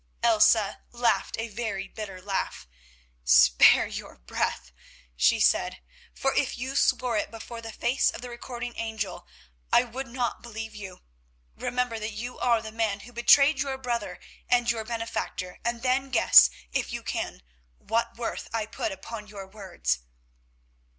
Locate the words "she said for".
5.15-6.33